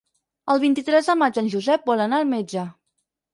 [0.53, 2.65] El vint-i-tres de maig en Josep vol anar al metge.